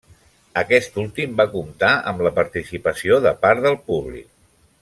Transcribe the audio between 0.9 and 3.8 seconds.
últim va comptar amb la participació de part